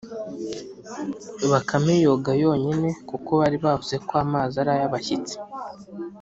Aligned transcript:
Bakame 1.51 1.93
yoga 2.05 2.31
yonyine 2.43 2.89
kuko 3.09 3.29
bari 3.41 3.57
bavuze 3.65 3.95
ko 4.07 4.13
amazi 4.23 4.53
ari 4.61 4.69
ay'abashyitsi, 4.75 5.35